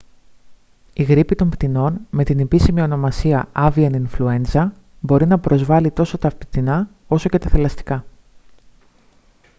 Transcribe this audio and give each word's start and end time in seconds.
η 0.93 1.03
γρίπη 1.03 1.35
των 1.35 1.49
πτηνών 1.49 2.01
με 2.09 2.23
την 2.23 2.39
επίσημη 2.39 2.81
ονομασία 2.81 3.47
avian 3.55 4.03
influenza 4.05 4.67
μπορεί 5.01 5.27
να 5.27 5.39
πεοσβάλει 5.39 5.91
τόσο 5.91 6.17
τα 6.17 6.29
πτηνά 6.33 6.89
όσο 7.07 7.29
και 7.29 7.37
τα 7.39 7.49
θηλαστικά 7.49 8.05